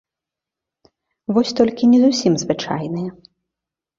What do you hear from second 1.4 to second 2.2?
толькі не